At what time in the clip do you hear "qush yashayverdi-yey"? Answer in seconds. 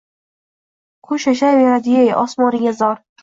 1.09-2.11